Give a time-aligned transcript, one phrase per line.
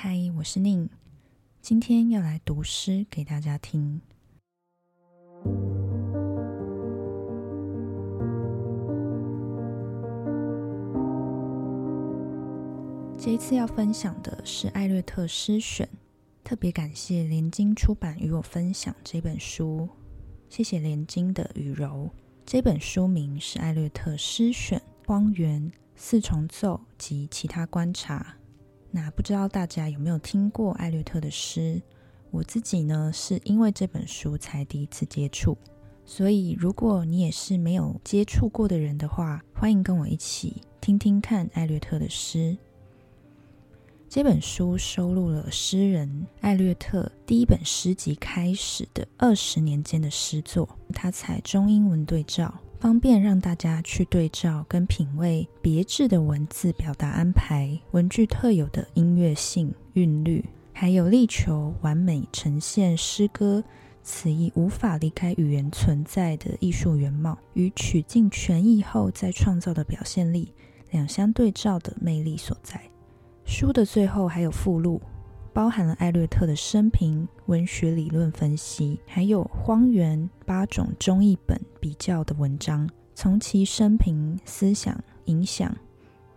[0.00, 0.88] 嗨，我是宁，
[1.60, 4.00] 今天要来读诗给大家听。
[13.18, 15.88] 这一次要分享的是艾略特诗选，
[16.44, 19.88] 特别感谢联经出版与我分享这本书，
[20.48, 22.08] 谢谢联经的雨柔。
[22.46, 28.36] 这本书名是《艾略特诗选：荒原四重奏及其他观察》。
[28.90, 31.80] 那不知道大家有没有听过艾略特的诗？
[32.30, 35.56] 我自己呢，是因为这本书才第一次接触。
[36.04, 42.56] 所以，如果你也是没有接触过的人的话，欢迎跟我一起听听看艾略特的诗。
[44.08, 52.58] 这本书收录了诗人艾略特第一本诗集开始的二十年间的诗作，他采中英文对照。
[52.80, 63.64] 方便让大家去对照跟品味别致的文字表达安排，文句特有的音乐性韵律，还有力求完美呈现诗歌
[64.04, 70.52] 此意无法离开语言存在的艺术原貌，与取尽全意后再创造的表现力
[70.92, 72.80] 两相对照的魅力所在。
[73.44, 75.02] 书的最后还有附录。
[75.58, 85.76] 包含了艾略特的生平、文学理论分析，还有《荒原》八种中译本比较的文章，从其生平、思想、影响，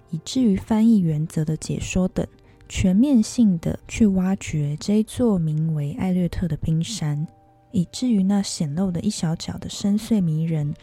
[0.09, 2.25] 以至于翻译原则的解说等，
[2.67, 7.28] 全面性的去挖掘这座名为艾略特的冰山，
[7.69, 10.73] 以至于那显露的一小角的深邃迷人、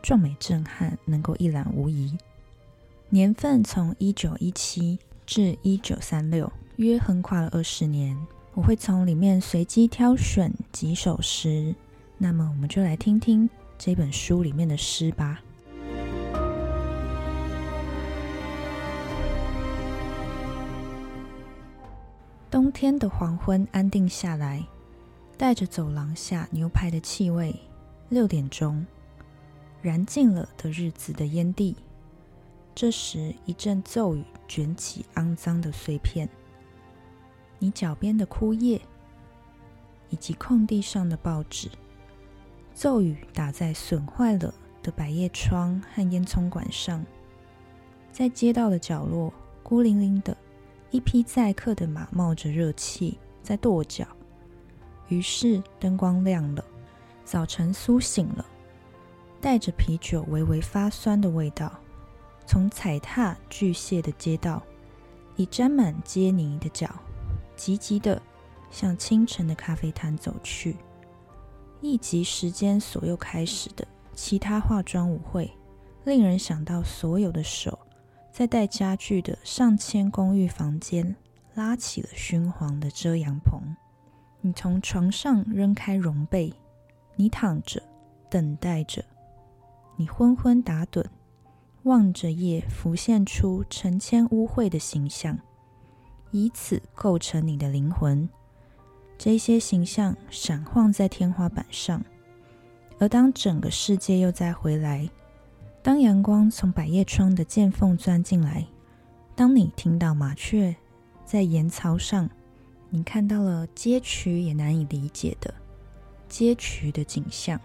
[0.00, 2.16] 壮美震撼，能够一览无遗。
[3.10, 6.50] 年份从一九一七至一九三六。
[6.82, 8.18] 约横跨了二十年，
[8.54, 11.72] 我会从里面随机挑选几首诗。
[12.18, 15.40] 那么，我们就来听听这本书里面的诗吧。
[22.50, 24.62] 冬天的黄昏安定下来，
[25.38, 27.54] 带着走廊下牛排的气味。
[28.08, 28.84] 六点钟，
[29.80, 31.76] 燃尽了的日子的烟蒂。
[32.74, 36.28] 这时，一阵骤雨卷起肮脏的碎片。
[37.62, 38.82] 你脚边的枯叶，
[40.10, 41.70] 以及空地上的报纸，
[42.74, 44.52] 骤雨打在损坏了
[44.82, 47.06] 的百叶窗和烟囱管上。
[48.10, 50.36] 在街道的角落，孤零零的
[50.90, 54.04] 一匹载客的马冒着热气在跺脚。
[55.06, 56.64] 于是灯光亮了，
[57.24, 58.44] 早晨苏醒了，
[59.40, 61.72] 带着啤酒微微发酸的味道，
[62.44, 64.60] 从踩踏巨蟹的街道，
[65.36, 66.90] 已沾满街泥的脚。
[67.62, 68.20] 急急的
[68.72, 70.76] 向清晨的咖啡摊走去，
[71.80, 75.48] 一集时间所又开始的其他化妆舞会，
[76.02, 77.78] 令人想到所有的手
[78.32, 81.14] 在带家具的上千公寓房间
[81.54, 83.62] 拉起了熏黄的遮阳棚。
[84.40, 86.52] 你从床上扔开绒被，
[87.14, 87.80] 你躺着
[88.28, 89.04] 等待着，
[89.94, 91.04] 你昏昏打盹，
[91.84, 95.38] 望着夜浮现出成千污秽的形象。
[96.32, 98.28] 以此构成你的灵魂。
[99.16, 102.02] 这些形象闪晃在天花板上，
[102.98, 105.08] 而当整个世界又再回来，
[105.82, 108.66] 当阳光从百叶窗的间缝钻进来，
[109.36, 110.74] 当你听到麻雀
[111.24, 112.28] 在岩槽上，
[112.90, 115.54] 你看到了街渠也难以理解的
[116.28, 117.60] 街渠的景象。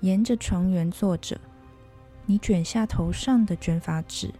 [0.00, 1.40] 沿着床缘坐着，
[2.26, 4.32] 你卷下头上的卷发纸，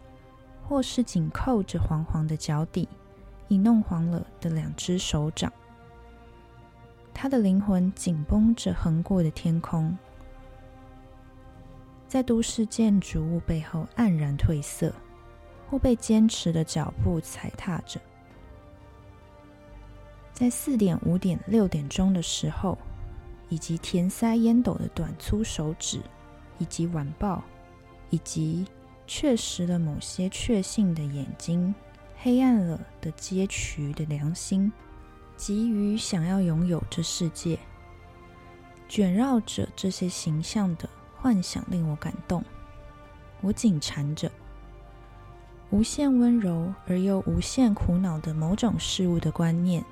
[0.62, 2.88] 或是紧扣着黄黄的脚底。
[3.48, 5.52] 已弄黄了的两只手掌，
[7.12, 9.96] 他的灵魂紧绷着横过的天空，
[12.08, 14.92] 在都市建筑物背后黯然褪色，
[15.68, 18.00] 或被坚持的脚步踩踏着。
[20.32, 22.76] 在四点、五点、六点钟的时候，
[23.48, 26.00] 以及填塞烟斗的短粗手指，
[26.58, 27.42] 以及晚报，
[28.10, 28.66] 以及
[29.06, 31.72] 确实了某些确信的眼睛。
[32.24, 34.72] 黑暗了的街渠的良心，
[35.36, 37.58] 急于想要拥有这世界，
[38.88, 42.42] 卷绕着这些形象的幻想令我感动。
[43.42, 44.32] 我紧缠着
[45.68, 49.84] 无限温柔而又无限苦恼的某种事物的观念，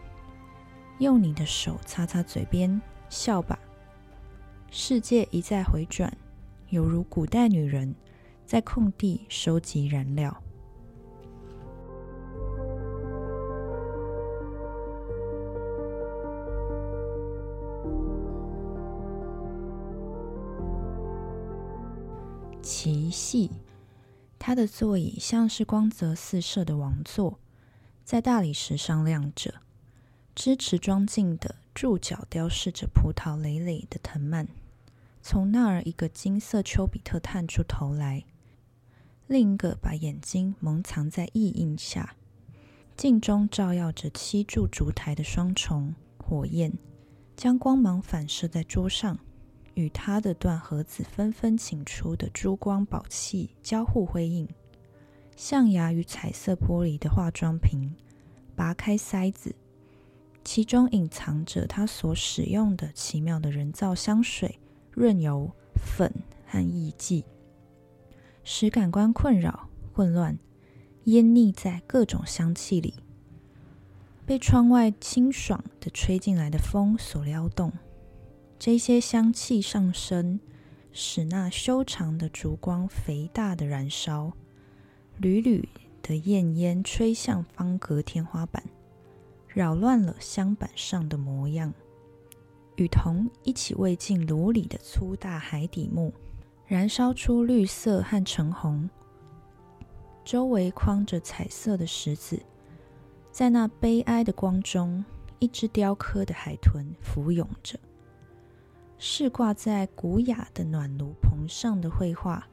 [1.00, 2.80] 用你的手擦擦嘴边，
[3.10, 3.58] 笑吧。
[4.70, 6.10] 世界一再回转，
[6.70, 7.94] 犹如古代女人
[8.46, 10.34] 在空地收集燃料。
[23.32, 23.50] 细，
[24.38, 27.38] 他的座椅像是光泽四射的王座，
[28.04, 29.54] 在大理石上亮着，
[30.34, 34.48] 支持装进的柱脚雕饰着葡萄累累的藤蔓。
[35.22, 38.24] 从那儿，一个金色丘比特探出头来，
[39.26, 42.14] 另一个把眼睛蒙藏在意印下。
[42.98, 46.74] 镜中照耀着七柱烛台的双重火焰，
[47.34, 49.18] 将光芒反射在桌上，
[49.74, 54.48] 与他的断盒子纷纷请出的珠光宝气交互辉映。
[55.36, 57.94] 象牙与彩色玻璃的化妆瓶，
[58.54, 59.54] 拔开塞子，
[60.44, 64.58] 其中隐藏着他所使用的奇妙的人造香水、
[64.90, 66.12] 润油、粉
[66.46, 67.24] 和艺伎，
[68.44, 70.38] 使感官困扰、混乱。
[71.06, 72.94] 淹溺在各种香气里，
[74.24, 77.72] 被窗外清爽的吹进来的风所撩动。
[78.64, 80.38] 这些香气上升，
[80.92, 84.34] 使那修长的烛光肥大的燃烧，
[85.18, 85.68] 缕缕
[86.00, 88.62] 的焰烟吹向方格天花板，
[89.48, 91.74] 扰乱了香板上的模样。
[92.76, 96.14] 与同一起喂进炉里的粗大海底木，
[96.64, 98.88] 燃烧出绿色和橙红。
[100.24, 102.40] 周围框着彩色的石子，
[103.32, 105.04] 在那悲哀的光中，
[105.40, 107.76] 一只雕刻的海豚浮涌着。
[109.04, 112.46] 是挂在古雅的暖炉棚上的绘画，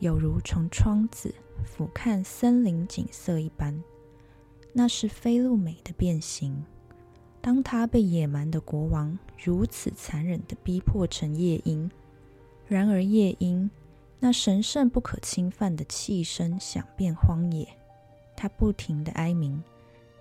[0.00, 1.34] 有如从窗子
[1.64, 3.82] 俯瞰森林景色一般。
[4.74, 6.62] 那是菲路美的变形，
[7.40, 11.90] 当他被野蛮的国王如此残忍地逼迫成夜莺。
[12.68, 13.70] 然而夜莺。
[14.20, 17.66] 那神圣不可侵犯的气声响遍荒野，
[18.36, 19.60] 它不停的哀鸣，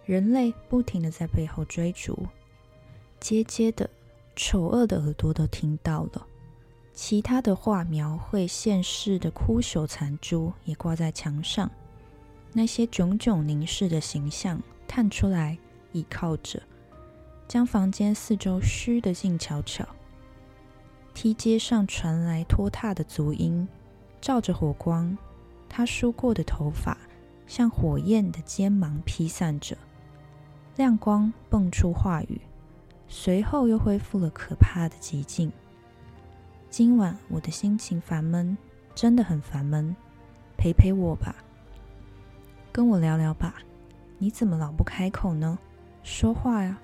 [0.06, 2.18] 人类不停的在背后追逐，
[3.20, 3.88] 结结的
[4.36, 6.26] 丑恶的耳朵都听到了。
[6.94, 11.70] 其他的画描绘现世的枯朽残株也挂在墙上，
[12.54, 15.58] 那些炯炯凝视的形象探出来，
[15.94, 16.62] 倚靠着，
[17.48, 19.88] 将房间四周虚的静悄悄。
[21.14, 23.68] 梯阶上传来拖沓的足音。
[24.20, 25.18] 照着火光，
[25.68, 26.96] 他梳过的头发
[27.48, 29.76] 像火焰的尖芒披散着，
[30.76, 32.40] 亮光蹦出话语，
[33.14, 35.52] 随后又恢复了可怕的寂静。
[36.70, 38.58] 今晚我的心情烦闷，
[38.96, 39.94] 真的很烦闷，
[40.58, 41.36] 陪陪我吧，
[42.72, 43.56] 跟我聊聊吧。
[44.18, 45.60] 你怎么老不开口呢？
[46.04, 46.80] 说话呀！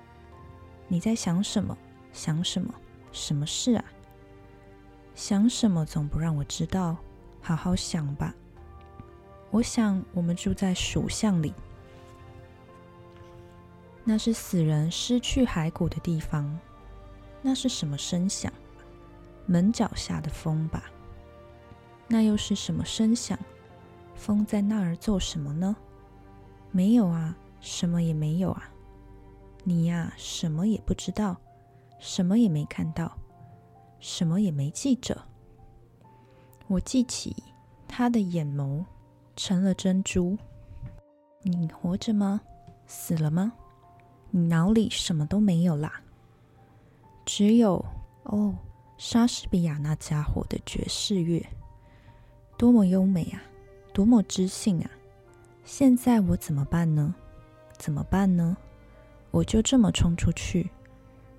[0.86, 1.74] 你在想什么？
[2.12, 2.74] 想什么？
[3.10, 3.84] 什么事啊？
[5.14, 6.98] 想什么总不让我知道。
[7.40, 8.34] 好好想吧。
[9.50, 11.54] 我想，我们住在蜀巷里，
[14.08, 16.58] 那是死人失去骸骨的地方。
[17.42, 18.50] 那是什么声响？
[19.44, 20.84] 门脚下的风吧。
[22.06, 23.38] 那又是什么声响？
[24.14, 25.76] 风在那儿做什么呢？
[26.70, 28.70] 没有啊，什么也没有啊。
[29.62, 31.38] 你呀，什么也不知道，
[31.98, 33.14] 什么也没看到，
[34.00, 35.22] 什么也没记着。
[36.66, 37.36] 我记起
[37.86, 38.82] 他的眼眸
[39.36, 40.38] 成了珍珠。
[41.42, 42.40] 你活着吗？
[42.86, 43.52] 死了吗？
[44.30, 46.02] 你脑里什么都没有啦，
[47.24, 47.84] 只有
[48.24, 48.54] 哦，
[48.98, 51.46] 莎士比亚那家伙的爵士乐，
[52.56, 53.42] 多么优美啊，
[53.92, 54.90] 多么知性啊！
[55.64, 57.14] 现在我怎么办呢？
[57.78, 58.56] 怎么办呢？
[59.30, 60.70] 我就这么冲出去，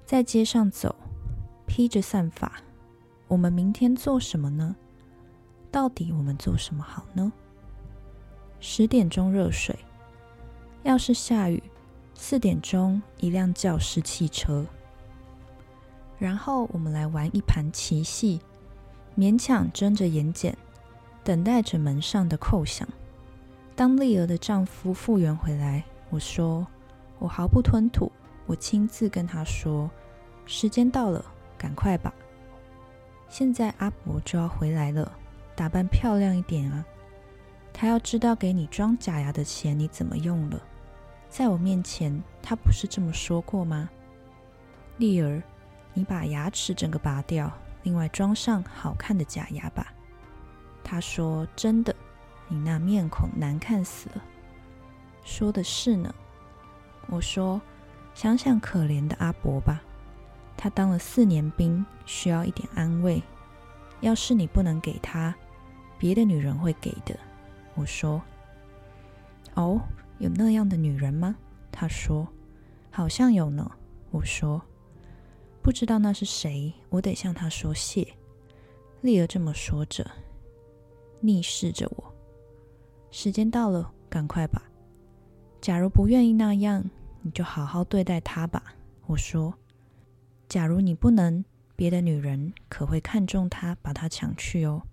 [0.05, 0.95] 在街上走，
[1.67, 2.51] 披着散发。
[3.27, 4.75] 我们明天做什么呢？
[5.71, 7.31] 到底我们做什么好呢？
[8.59, 9.77] 十点钟热水，
[10.83, 11.61] 要是下雨，
[12.21, 14.65] 四点钟一辆教师汽车。
[16.19, 18.41] 然后我们来玩一盘棋戏，
[19.17, 20.53] 勉强睁着眼睑，
[21.23, 22.85] 等待着门上的叩响。
[23.73, 26.67] 当丽儿的丈夫复原回来，我说
[27.19, 28.11] ：“我毫不吞吐，
[28.45, 29.89] 我亲自跟他说，
[30.45, 31.23] 时间到了，
[31.57, 32.13] 赶快吧。
[33.29, 35.09] 现在阿伯就要回来了。”
[35.55, 36.85] 打扮漂亮一点啊！
[37.73, 40.61] 他要知道给你装假牙的钱你怎么用了。
[41.29, 43.89] 在我面前，他不是这么说过吗？
[44.97, 45.41] 丽儿，
[45.93, 47.51] 你把牙齿整个拔掉，
[47.83, 49.93] 另外装上好看的假牙吧。
[50.83, 51.95] 他说：“真的，
[52.47, 54.23] 你那面孔难看死了。”
[55.23, 56.13] 说的是呢。
[57.07, 57.61] 我说
[58.13, 59.81] ：“想想可怜的阿伯吧，
[60.57, 63.21] 他当了四年兵，需要一点安慰。
[64.01, 65.33] 要是你不能给他。”
[65.99, 67.17] 别的女人会给的，
[67.75, 68.21] 我说。
[69.55, 69.81] 哦，
[70.19, 71.35] 有那样的女人吗？
[71.71, 72.27] 他说，
[72.91, 73.69] 好像有呢。
[74.11, 74.61] 我说，
[75.61, 78.07] 不知道那是谁，我得向他说谢。
[79.01, 80.05] 丽儿这么说着，
[81.21, 82.13] 逆视着我。
[83.11, 84.61] 时间到了，赶快吧。
[85.61, 86.89] 假如不愿意那样，
[87.21, 88.75] 你就好好对待他吧。
[89.05, 89.53] 我说
[90.49, 91.43] ：“假如你不能，
[91.75, 94.83] 别的女人可会看中他，把他抢去哦。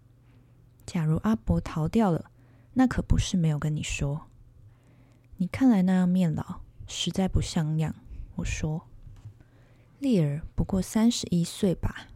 [0.85, 2.31] 假如阿伯逃掉了，
[2.75, 4.29] 那可不是没有跟你说。
[5.39, 7.95] 你看来那样面老，实在不像样。”
[8.37, 8.87] 我说
[9.99, 12.09] ：“丽儿不过三十一岁吧，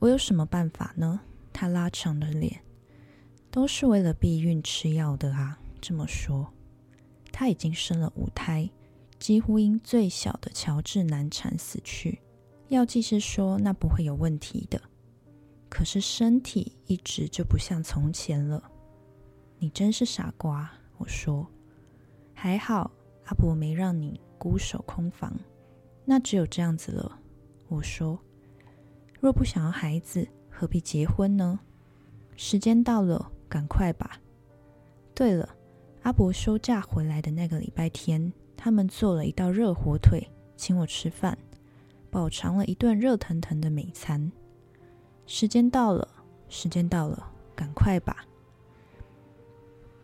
[0.00, 1.20] 我有什么办法呢？”
[1.52, 2.62] 他拉长了脸，
[3.50, 5.58] 都是为了避孕吃药的啊。
[5.80, 6.52] 这么说，
[7.32, 8.70] 他已经生了五胎，
[9.18, 12.20] 几乎因最小的乔治难产死去。
[12.68, 14.80] 药剂师说那不会有问题的，
[15.68, 18.70] 可是身体一直就不像从前了。
[19.58, 21.50] 你真是傻瓜，我说。
[22.42, 22.90] 还好
[23.26, 25.38] 阿伯没让你孤守空房，
[26.06, 27.20] 那只有这样子了。
[27.68, 28.18] 我说，
[29.20, 30.26] 若不想要孩子。
[30.48, 31.60] 何必结婚呢？
[32.36, 34.18] 时间到了，赶快吧。
[35.14, 35.54] 对了，
[36.02, 41.36] 阿伯休假回来的那个礼拜天，他们做了一道热火腿，请我吃饭，
[42.10, 44.32] 饱尝了一顿热腾腾的美餐。
[45.26, 46.08] 时间到了，
[46.48, 48.24] 时间到了，赶快吧。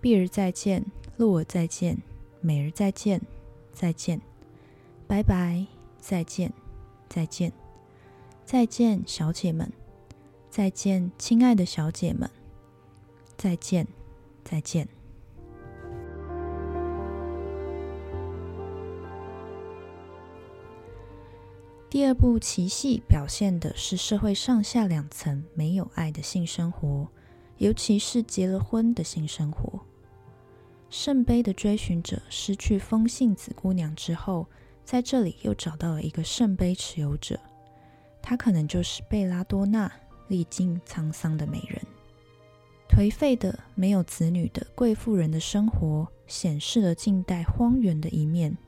[0.02, 0.84] 碧儿再见，
[1.16, 1.98] 露儿再见，
[2.46, 3.20] 美儿再见，
[3.72, 4.20] 再见，
[5.08, 5.66] 拜拜，
[5.98, 6.52] 再见，
[7.08, 7.52] 再见，
[8.44, 9.72] 再见，小姐们。
[10.48, 12.30] 再见，亲爱的小姐们！
[13.36, 13.84] 再见，
[14.44, 14.86] 再见。
[21.90, 27.08] 第二部奇戏表现的是社会上下两层没有爱的性生活，
[27.58, 29.80] 尤其是结了婚的性生活。
[30.90, 34.46] 圣杯的追寻者失去风信子姑娘之后，
[34.84, 37.38] 在这里又找到了一个圣杯持有者，
[38.22, 39.90] 她可能就是贝拉多娜。
[40.28, 41.80] 历经沧桑的美人，
[42.88, 48.58] 颓废的、没有子女的贵妇人的生活，显示了近代荒原的一面。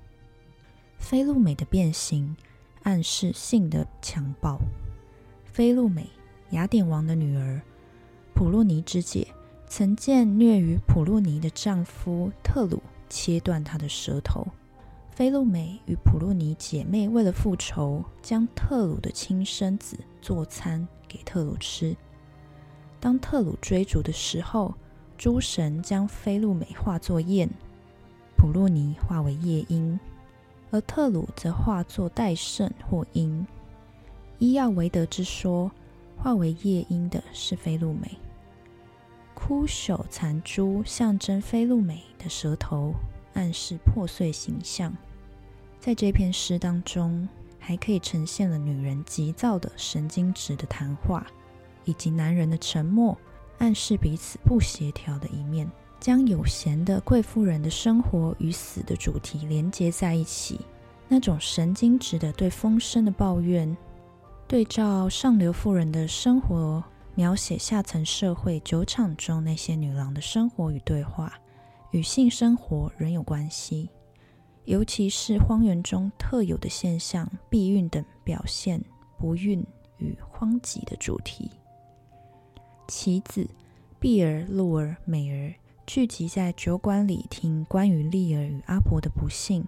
[0.99, 2.37] 菲露美的变形，
[2.85, 4.61] 暗示性的强暴。
[5.45, 6.09] 菲露美，
[6.51, 7.61] 雅典王的女儿，
[8.37, 9.27] 普洛尼之姐，
[9.69, 14.47] 曾见虐于普洛尼的丈夫特鲁切断她的舌头。
[15.11, 20.87] 菲露美与普洛尼姐妹为了复仇，将特鲁的亲生子做餐。
[21.09, 21.97] 给特鲁吃。
[23.01, 24.75] 当特鲁追逐的时候，
[25.17, 27.49] 诸神将菲露美化作燕，
[28.37, 29.99] 普洛尼化为夜莺，
[30.71, 33.47] 而特鲁则化作戴胜或鹰。
[34.39, 35.73] 依亚维德之说，
[36.19, 38.19] 化为夜莺的是菲露美。
[39.39, 42.93] 枯朽残珠象征菲露美的舌头，
[43.35, 44.93] 暗示破碎形象。
[45.79, 47.29] 在这篇诗当中。
[47.61, 51.27] 还可以呈现了女人急躁的神经质的谈话，
[51.85, 53.15] 以及男人的沉默，
[53.59, 60.61] 暗示彼此不协调的一面，将有闲的贵妇人的生活与死的主题连接在一起。
[61.09, 63.77] 那种神经质的对风声的抱怨，
[64.47, 66.83] 对照上流妇人的生活，
[67.19, 71.37] 描写下层社会酒场中那些女郎的生活与对话，
[71.91, 73.91] 与性生活仍有关系。
[74.67, 78.81] 尤其是荒原中特有的现象，避孕等表现
[79.19, 81.51] 不孕与荒疾的主题。
[82.87, 83.51] 棋子、
[83.99, 85.53] 碧儿、露儿、美儿
[85.89, 89.67] 聚集在酒馆里，听关于丽儿与阿婆的不幸。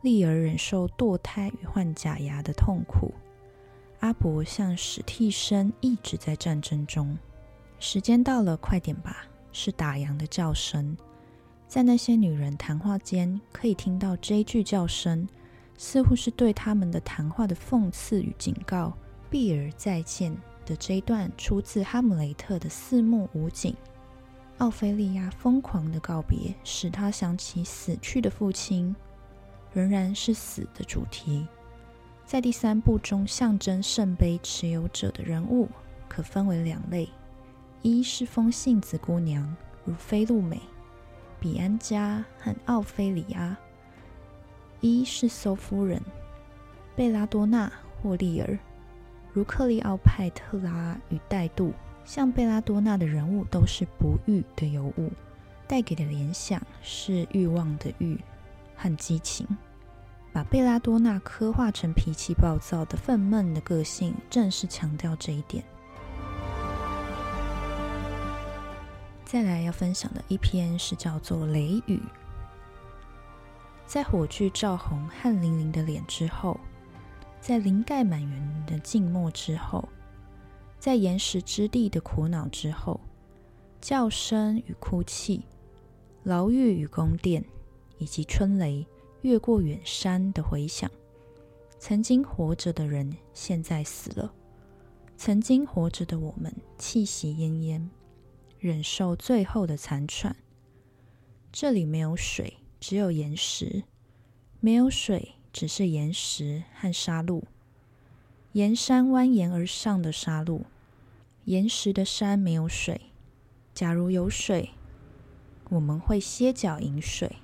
[0.00, 3.14] 丽儿忍受堕胎与换假牙的痛苦，
[4.02, 7.16] 阿伯像史替身，一直在战争中。
[7.78, 9.24] 时间到了，快点吧！
[9.52, 10.96] 是打烊的叫声。
[11.68, 15.28] 在那些女人谈话间，可以听到这句叫声，
[15.78, 18.92] 似乎是对他们的谈话的讽刺与警告。
[19.30, 23.72] 碧儿再见的这一段出自《哈姆雷特》的四幕五景。
[24.58, 28.94] 奥菲利亚疯狂的告别，使他想起死去的父亲，
[29.72, 31.46] 仍然是死的主题。
[32.32, 35.68] 在第三部中，象征圣杯持有者的人物
[36.08, 37.06] 可分为两类：
[37.82, 40.58] 一是风信子姑娘，如菲露美。
[41.38, 43.54] 比安加和奥菲里亚，
[44.80, 46.00] 一是搜夫人
[46.96, 47.70] 贝拉多纳
[48.00, 48.58] 或利尔，
[49.34, 55.12] 如克利奥派特拉与戴杜，像贝拉多纳的人物都是不欲的尤物，
[55.68, 58.18] 带给的联想是欲望的欲
[58.74, 59.46] 和激情。
[60.32, 65.62] 把贝拉多纳刻画成脾气暴躁的愤懑的个性，正是强调这一点。
[69.24, 71.96] 再来要分享的一篇是叫做《雷雨》。
[73.86, 76.58] 在火炬照红汗淋淋的脸之后，
[77.40, 79.86] 在林盖满园的静默之后，
[80.78, 82.98] 在岩石之地的苦恼之后，
[83.82, 85.44] 叫声与哭泣，
[86.22, 87.44] 牢狱与宫殿，
[87.98, 88.86] 以及春雷
[89.22, 90.90] 越过远山的回响。
[91.78, 94.32] 曾经活着的人，现在死了；
[95.16, 97.88] 曾经活着的我们，气息奄奄，
[98.60, 100.36] 忍受最后的残喘。
[101.50, 103.82] 这里没有水，只有岩石；
[104.60, 107.44] 没有水，只是岩石和沙路。
[108.52, 110.66] 沿山蜿蜒而上的沙路，
[111.46, 113.00] 岩石的山没有水。
[113.74, 114.70] 假如有水，
[115.70, 117.36] 我们会歇脚饮水。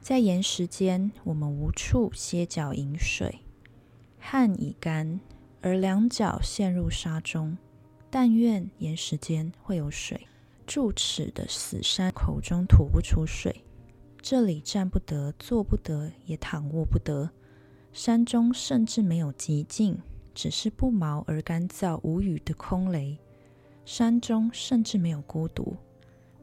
[0.00, 3.40] 在岩石间，我们无处歇脚饮水。
[4.18, 5.20] 汗已干，
[5.60, 7.56] 而两脚陷入沙中。
[8.12, 10.26] 但愿岩石间会有水。
[10.66, 13.62] 住齿的死山口中吐不出水。
[14.22, 17.30] 这里站不得，坐不得，也躺卧不得。
[17.92, 19.98] 山中甚至没有寂静，
[20.34, 23.18] 只是不毛而干燥无语的空雷。
[23.84, 25.76] 山中甚至没有孤独，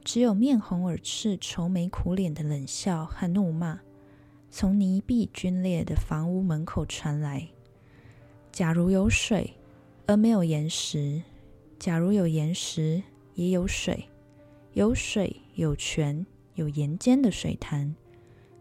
[0.07, 3.81] 只有面红耳赤、愁眉苦脸的冷笑和怒骂，
[4.49, 7.45] 从泥壁龟裂的房屋门口传来。
[8.49, 9.53] 假如有水，
[10.05, 11.21] 而没有岩石；
[11.77, 13.97] 假如有岩石，也有水；
[14.71, 17.93] 有水，有泉，有岩间的水潭。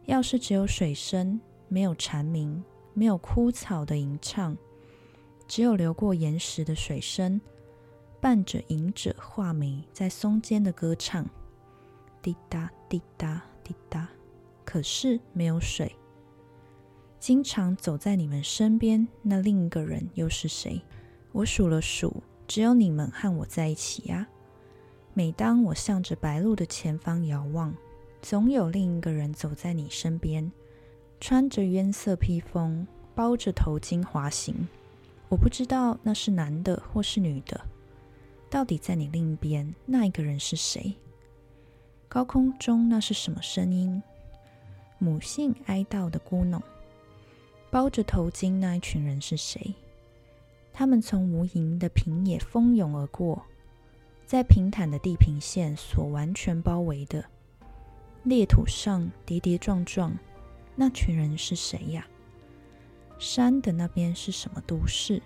[0.06, 4.56] 要是只有水声，没有蝉鸣，没有枯草的吟唱，
[5.46, 7.40] 只有流过岩石的水声。
[8.26, 11.24] 伴着隐者画眉在松间的歌唱，
[12.20, 14.08] 滴答滴答滴答。
[14.64, 15.94] 可是没有水。
[17.20, 20.82] 经常走在你们身边那另一个人又是谁？
[21.30, 24.26] 我数了数，只有你们和我在一起呀。
[25.14, 27.72] 每当我向着白鹭的前方遥望，
[28.20, 30.50] 总有另一个人走在你身边，
[31.20, 34.66] 穿着渊色披风，包着头巾滑行。
[35.28, 37.64] 我不知道那是男的或是女的。
[38.48, 40.94] 到底在你另一边那一个人是谁？
[42.08, 44.02] 高空中那是什么声音？
[44.98, 46.60] 母性哀悼的咕哝。
[47.68, 49.74] 包着头巾那一群人是谁？
[50.72, 53.44] 他们从无垠的平野蜂拥而过，
[54.24, 57.24] 在平坦的地平线所完全包围的
[58.22, 60.16] 裂土上跌跌撞撞。
[60.76, 62.06] 那群人是谁呀？
[63.18, 65.20] 山的那边是什么都市？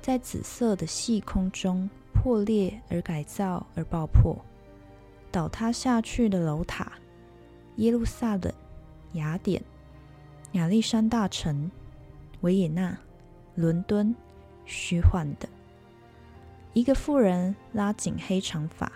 [0.00, 1.90] 在紫色的细空中。
[2.16, 4.36] 破裂而改造而爆破，
[5.30, 6.90] 倒塌下去的楼塔，
[7.76, 8.52] 耶路撒冷、
[9.12, 9.62] 雅典、
[10.52, 11.70] 亚历山大城、
[12.40, 12.98] 维也纳、
[13.54, 14.14] 伦敦，
[14.64, 15.46] 虚幻的。
[16.72, 18.90] 一个妇人拉紧黑长发，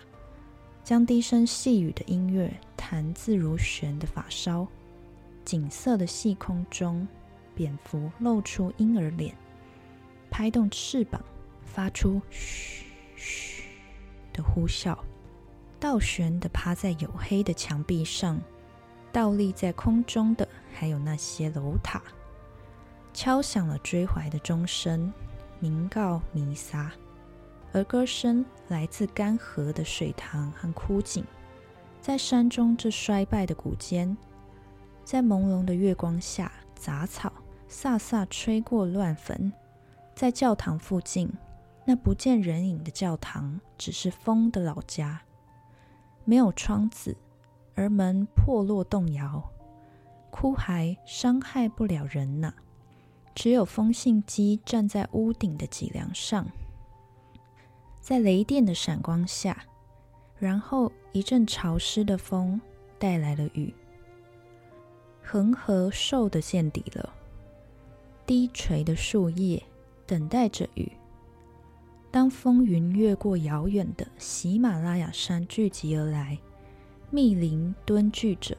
[0.83, 4.67] 将低声细语的音乐弹自如弦的发梢。
[5.45, 7.07] 景色的细空中，
[7.55, 9.35] 蝙蝠露出婴儿脸，
[10.31, 11.23] 拍动翅膀，
[11.65, 12.90] 发出嘘。
[13.21, 13.65] 嘘
[14.33, 14.97] 的呼啸，
[15.79, 18.41] 倒悬的趴在黝黑的墙壁上，
[19.13, 22.03] 倒立在空中的还有那些楼塔，
[23.13, 25.13] 敲响了追怀的钟声，
[25.59, 26.91] 鸣告弥撒，
[27.73, 31.23] 而歌声来自干涸的水塘和枯井，
[32.01, 34.17] 在山中这衰败的谷间，
[35.05, 37.31] 在朦胧的月光下，杂草
[37.69, 39.53] 飒飒吹过乱坟，
[40.15, 41.31] 在教堂附近。
[41.91, 45.23] 那不见人影的教堂，只是风的老家，
[46.25, 47.17] 没有窗子，
[47.75, 49.43] 而门破落动摇。
[50.31, 52.55] 哭孩伤害不了人呐，
[53.35, 56.47] 只有风信机站在屋顶的脊梁上，
[58.01, 59.65] 在雷电的闪光下，
[60.39, 62.61] 然后一阵潮湿的风
[63.01, 63.75] 带来了雨。
[65.25, 67.13] 恒河瘦的见底了，
[68.25, 69.61] 低垂的树叶
[70.07, 70.93] 等待着雨。
[72.13, 76.37] 当风云越过遥远的喜马拉雅山聚集而来，
[77.09, 78.57] 密林蹲踞着，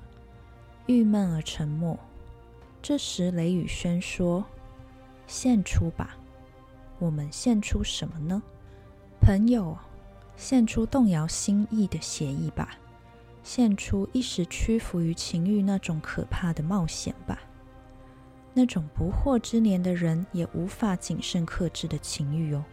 [0.86, 2.00] 郁闷而沉默。
[2.82, 4.46] 这时，雷雨轩说
[5.28, 6.16] ：“献出吧，
[6.98, 8.42] 我们献出什么呢？
[9.20, 9.78] 朋友，
[10.38, 12.78] 献出动摇心意的协议吧，
[13.44, 17.42] 献出一时屈服于情欲那种可怕的冒险吧，
[18.54, 22.64] 那种不惑之年的人也无法谨慎克制的情欲哦。”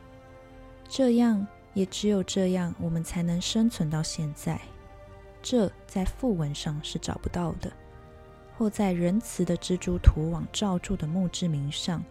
[0.88, 4.58] 这样，也只有这样，我们才能生存到现在。
[5.42, 7.70] 这在副文上是找不到的，
[8.56, 12.02] 或在仁慈的蜘蛛图网罩住的墓志铭上，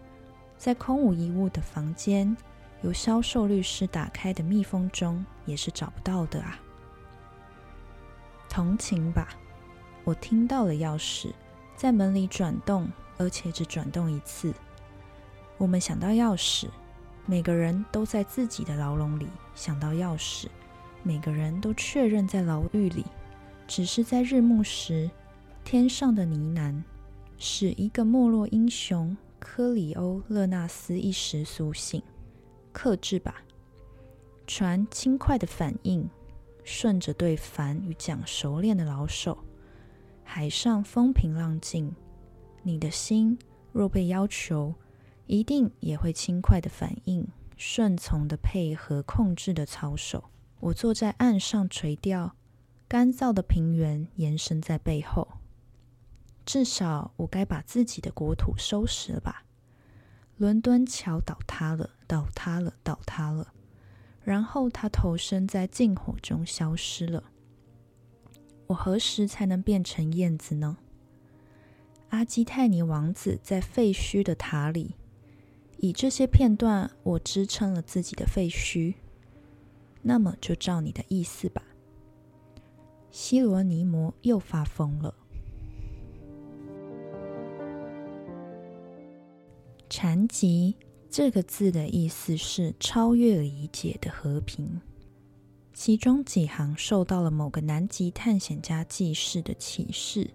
[0.56, 2.34] 在空无一物的房间，
[2.82, 6.58] 由销售律师打开的密封中，也是找不到的啊。
[8.48, 9.28] 同情吧，
[10.04, 11.32] 我听到了钥匙
[11.76, 12.88] 在门里转动，
[13.18, 14.54] 而且只转动一次。
[15.58, 16.68] 我们想到钥匙。
[17.30, 20.46] 每个人都在自己的牢笼里想到钥匙，
[21.02, 23.04] 每个人都确认在牢狱里，
[23.66, 25.10] 只是在日暮时，
[25.62, 26.82] 天上的呢喃，
[27.36, 32.02] 使一个没落英雄科里欧勒纳斯一时苏醒。
[32.72, 33.42] 克制吧，
[34.46, 36.08] 船轻快的反应，
[36.64, 39.36] 顺着对帆与桨熟练的老手，
[40.24, 41.94] 海上风平浪静。
[42.62, 43.38] 你的心
[43.70, 44.74] 若被要求，
[45.28, 50.24] 一定也会轻快的反应，顺从的配合控制的操守。
[50.58, 52.34] 我坐在岸上垂钓。
[52.88, 55.28] 干燥的平原延伸在背后，
[56.46, 59.44] 至少我该把自己的国土收拾了吧？
[60.38, 63.52] 伦敦桥倒塌了，倒塌了，倒塌了，
[64.22, 67.24] 然后他投身在禁火中消失了。
[68.68, 70.78] 我何时才能变成燕子呢？
[72.08, 74.94] 阿基泰尼王子在废墟的塔里，
[75.78, 78.94] 以这些片段我支撑了自己的废墟。
[80.02, 81.62] 那么就照你的意思吧。
[83.10, 85.14] 西罗尼摩又发疯了。
[89.88, 90.76] 禅极
[91.10, 94.80] 这个字的意思是超越理解的和平。
[95.72, 100.28] 其中几行受到了某个南极探险家记事的启示。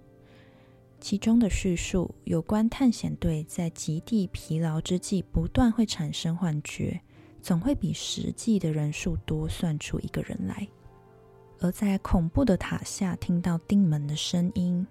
[1.04, 7.02] 其中的叙述有关探险队在极地疲劳之际，不断会产生幻觉，
[7.42, 10.66] 总会比实际的人数多算出一个人来。
[11.60, 14.88] 而在恐怖的塔下听到钉门的声音。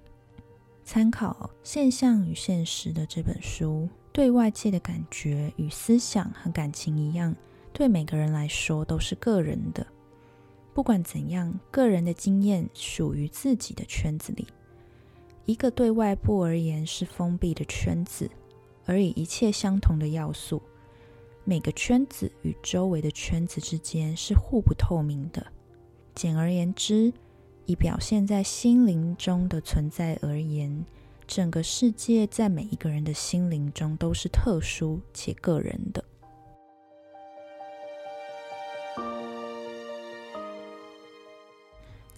[0.85, 7.35] 参考《现象与现实》的这本书，对外界的感觉与思想和感情一样，
[7.73, 9.87] 对每个人来说都是个人的。
[10.75, 14.47] 不管怎样，个人的经验属于自己的圈子里。
[15.45, 18.31] 一个对外部而言是封闭的圈子，
[18.85, 20.63] 而以一切相同的要素，
[21.45, 25.45] 每个圈子与周围的圈子之间是互不透明的。
[26.15, 27.13] 简而言之，
[27.67, 30.85] 以表现在心灵中的存在而言，
[31.27, 36.05] 整个世界在每一个人的心灵中都是特殊且个人的。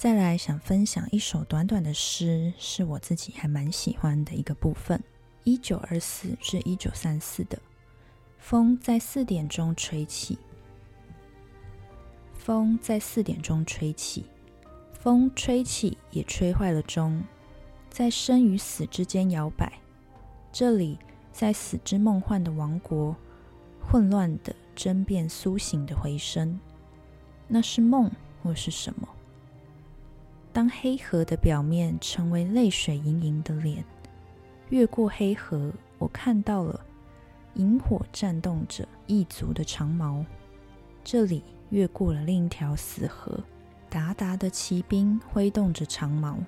[0.05, 5.03] 再来，想分享一首短短的诗，是我自己还蛮喜欢的一个部分。
[5.45, 7.59] 一九二四至一九三四的
[8.37, 10.39] 风在四点钟吹起。
[12.35, 14.27] 风在四点钟吹起，
[14.93, 17.25] 风吹起也吹坏了钟，
[17.89, 19.73] 在生与死之间摇摆。
[20.53, 20.99] 这里，
[21.33, 23.17] 在死之梦幻的王国，
[23.81, 26.61] 混乱的争辩苏醒的回声，
[27.49, 28.11] 那是梦
[28.43, 29.09] 或是什么？
[30.55, 33.85] 当黑河的表面成为泪水盈盈的脸，
[34.71, 36.81] 越过黑河，我看到了
[37.57, 40.25] 萤火颤动着异族的长矛。
[41.05, 41.43] 这里。
[41.71, 43.43] 越过了另一条死河，
[43.89, 46.39] 达达的骑兵挥动着长矛。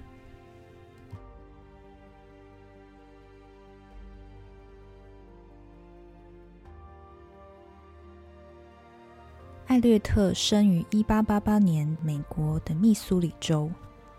[9.66, 13.68] 艾略特生于一八八八年美国的密苏里州，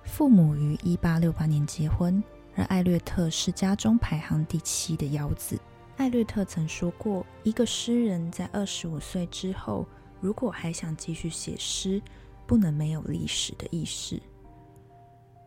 [0.08, 2.24] 父母于一八六八年结婚，
[2.56, 5.60] 而艾略特是家中排行第七的幺子。
[5.98, 9.86] 艾略特曾说过：“一个诗人在二十五岁之后。”
[10.20, 12.02] 如果还想继续写诗，
[12.48, 14.20] 不能没有历史的意识。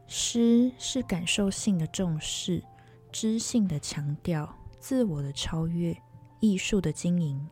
[0.06, 2.62] 诗是感受性的重视，
[3.10, 5.96] 知性的强调，自我的超越，
[6.38, 7.44] 艺术的经营，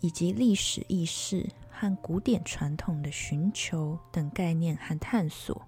[0.00, 5.66] 以及历史意识和古典传统的寻求等概念和探索。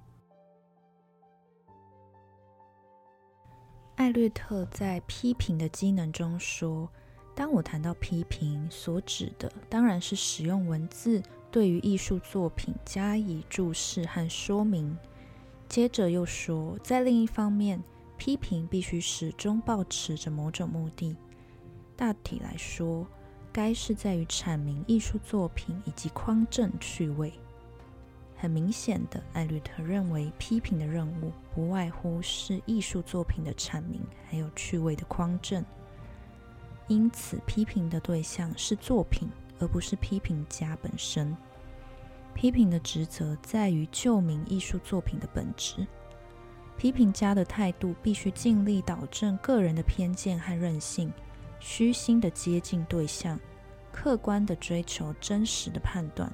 [3.96, 6.88] 艾略特在批评的机能中说。
[7.35, 14.94] 当我谈到批评，所指的当然是使用文字对于艺术作品加以注释和说明。
[15.66, 17.83] 接着又说，在另一方面，
[18.18, 21.16] 批评必须始终保持着某种目的。
[21.96, 23.07] 大体来说，
[23.50, 27.33] 该是在于阐明艺术作品以及匡正趣味。
[28.42, 35.64] 很明显的，艾略特认为，批评的任务不外乎是艺术作品的阐明，还有趣味的匡正。
[36.88, 41.37] 因此，批评的对象是作品，而不是批评家本身。
[42.35, 45.87] 批评的职责在于救明艺术作品的本质。
[46.76, 51.12] 批评家的态度必须尽力导正个人的偏见和任性，
[51.61, 53.38] 虚心的接近对象，
[53.92, 56.28] 客观的追求真实的判断。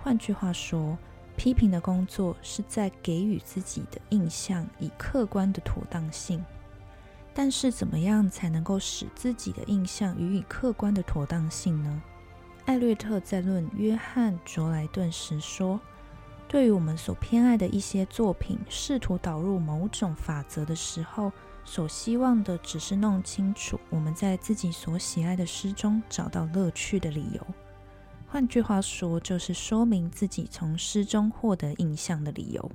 [0.00, 0.98] 换句话说，
[1.36, 6.44] 批评的工作是在给予自己的印象以客观的妥当性。
[7.34, 12.02] 但是，怎么样才能够使自己的印象予以客观的妥当性呢？
[12.66, 15.80] 艾略特在论约翰·卓莱顿时说
[16.46, 21.32] ：“对于我们所偏爱的一些作品，试图导入某种法则的时候，
[21.64, 27.46] 所希望的只是弄清楚我们在自己所喜爱的诗中找到乐趣的理由。
[28.32, 32.72] 换句话说，就是说明自己从诗中获得印象的理由。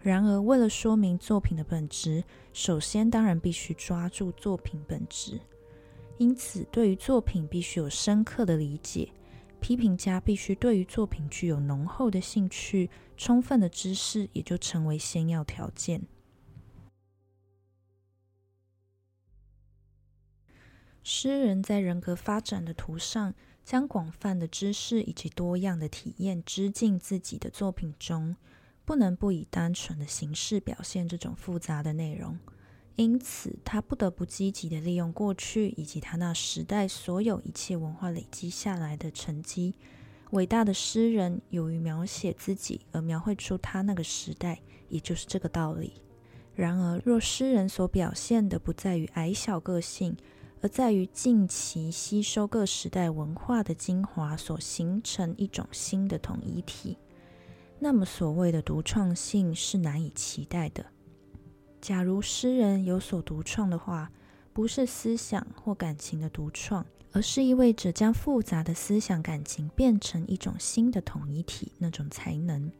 [0.00, 5.38] 然而，为了说明作品的本质，首先当然必须抓住作品本质。
[6.16, 9.12] 因此，对于作品必须有深刻的理解。
[9.60, 16.00] 批评家必须对于作品具有浓厚的兴趣，充分的知识也就成为先要条件。
[21.02, 23.34] 诗人在人格发展的途上，
[23.66, 28.36] 将广泛的知识以及多样的体验织进自己的作品中，
[28.84, 32.38] 不能不以单纯的形式表现这种复杂的内容。
[32.94, 39.74] 因此，他不得不积极的利用过去以及他那时代所有一切文化累积下来的成绩。
[40.30, 45.94] 伟大的诗人由于描写自己而描绘出他那个时代，也就是这个道理。
[46.54, 50.16] 然而，若诗人所表现的不在于矮小个性，
[50.62, 56.96] 而在于近期吸收各时代文化的精华，所形成一种新的统一体，
[57.78, 60.84] 那么所谓的独创性是难以期待的。
[61.80, 64.10] 假如诗人有所独创的话，
[64.52, 72.72] 不是思想或感情的独创，而是意味着将复杂的思想感情变成一种新的统一体那种才能。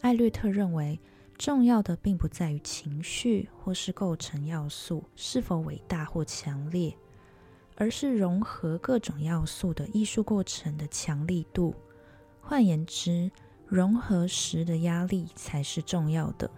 [0.00, 0.98] 艾略特认为，
[1.38, 6.96] 重要的并不在于情绪或是构成要素是否伟大或强烈，
[7.76, 11.74] 而是融合各种要素的艺术过程的强力度。
[12.40, 13.30] 换言之，
[13.66, 16.50] 融合时的压力才是重要的。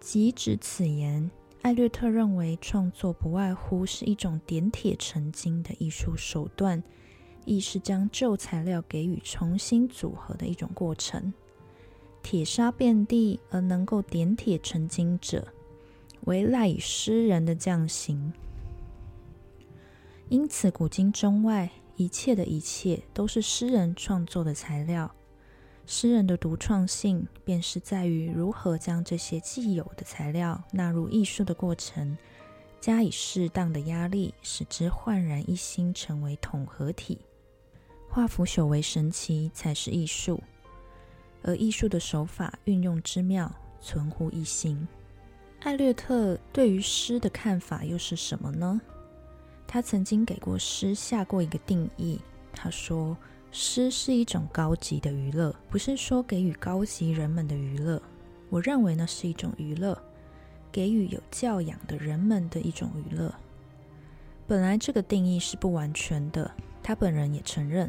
[0.00, 1.30] 即指此言，
[1.62, 6.82] 艾略特认为创作不外乎是一种点铁成金的艺术手段，
[7.44, 11.32] 亦是将旧材料给予重新组合的一种过程。
[12.24, 15.46] 铁砂遍地而能够点铁成金者，
[16.22, 18.32] 为赖以诗人的匠心。
[20.30, 25.14] 因此，古今中外一切的一切，都是诗人创作的材料。
[25.84, 32.16] 诗人的独创性，便是在于如何将这些既有的材料纳入艺术的过程，
[32.80, 37.18] 加以适当的压力，使之焕然一新，成为统合体。
[38.08, 40.42] 化腐朽为神奇，才是艺术。
[41.44, 43.48] 而艺术的手法运用之妙，
[43.80, 44.88] 存乎一心。
[45.60, 48.80] 艾略特对于诗的看法又是什么呢？
[49.66, 52.20] 他曾经给过诗下过一个定义，
[52.52, 53.16] 他说。
[53.56, 58.02] 诗是一种高级的娱乐，不是说给予高级人们的娱乐。
[58.50, 59.96] 我认为那是一种娱乐，
[60.72, 63.32] 给予有教养的人们的一种娱乐。
[64.48, 66.50] 本来这个定义是不完全的，
[66.82, 67.88] 他本人也承认。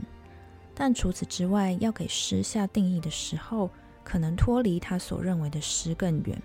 [0.76, 3.70] 但除此之外，要给诗下定义的时候，
[4.04, 6.40] 可能脱离他所认为的诗更远。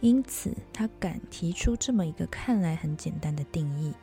[0.00, 3.94] 因此，他敢提出这么一个看来很简单的定义。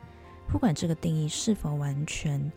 [0.48, 2.50] 不管这个定义是否完全，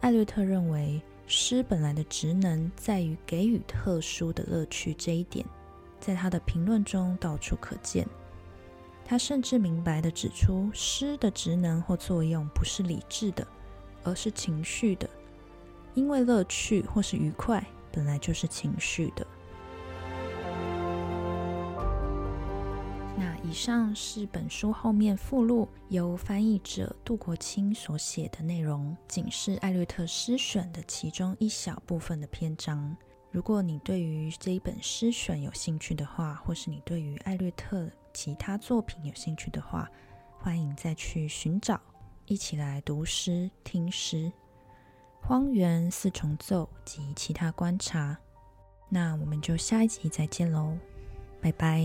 [0.00, 1.00] 艾略特认为。
[1.30, 5.44] 诗本来的职能在于给予特殊的乐趣，这一点
[6.00, 8.08] 在他的评论中到处可见。
[9.04, 13.46] 他甚至明白地指出，诗的职能或作用不是理智的，
[14.02, 15.06] 而是情绪的，
[15.98, 19.26] 因为乐趣或是愉快本来就是情绪的。
[23.16, 32.96] 那以上是本书后面附录由翻译者杜国清所写的内容，仅是艾略特诗选的其中一小部分的篇章。
[33.32, 39.90] 如果你对于这一本诗选有兴趣的话，或是你对于艾略特其他作品有兴趣的话，
[40.38, 41.80] 欢迎再去寻找，
[42.26, 44.30] 一起来读诗、听诗、
[45.20, 48.18] 荒原四重奏及其他观察。
[48.88, 50.76] 那我们就下一集再见喽
[51.40, 51.84] 拜拜。